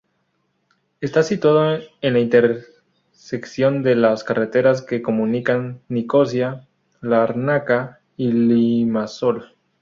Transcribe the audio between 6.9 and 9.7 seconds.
Lárnaca y Limasol.